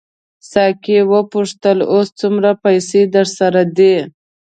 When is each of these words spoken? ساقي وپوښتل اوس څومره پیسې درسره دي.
ساقي 0.51 0.99
وپوښتل 1.11 1.77
اوس 1.91 2.07
څومره 2.19 2.51
پیسې 2.63 3.01
درسره 3.15 3.61
دي. 3.77 3.95